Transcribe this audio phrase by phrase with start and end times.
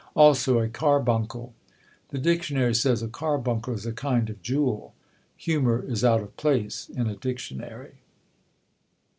[0.15, 1.53] Also a carbuncle.
[2.09, 4.95] The dictionary says a carbuncle is a kind of jewel.
[5.37, 7.97] Humour is out of place in a dictionary."